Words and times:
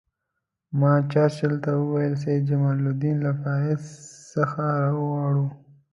ما 0.79 0.91
چرچل 1.11 1.53
ته 1.63 1.71
وویل 1.81 2.13
سید 2.21 2.41
جمال 2.49 2.77
الدین 2.85 3.15
له 3.25 3.31
پاریس 3.41 3.83
څخه 4.33 4.63
را 4.81 4.91
وغواړو. 4.99 5.45